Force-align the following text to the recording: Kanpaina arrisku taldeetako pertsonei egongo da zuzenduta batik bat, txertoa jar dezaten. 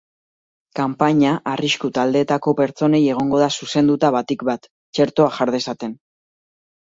Kanpaina 0.77 1.33
arrisku 1.51 1.91
taldeetako 1.97 2.53
pertsonei 2.61 3.01
egongo 3.17 3.43
da 3.43 3.51
zuzenduta 3.61 4.11
batik 4.17 4.47
bat, 4.51 4.67
txertoa 4.99 5.29
jar 5.39 5.55
dezaten. 5.59 5.95